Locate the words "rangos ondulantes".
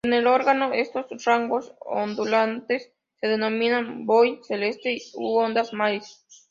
1.25-2.91